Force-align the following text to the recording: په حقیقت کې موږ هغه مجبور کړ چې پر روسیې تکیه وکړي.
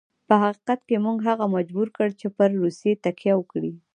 په 0.27 0.33
حقیقت 0.43 0.79
کې 0.87 0.97
موږ 1.05 1.17
هغه 1.29 1.45
مجبور 1.55 1.87
کړ 1.97 2.09
چې 2.19 2.27
پر 2.37 2.49
روسیې 2.63 2.93
تکیه 3.05 3.33
وکړي. 3.37 3.71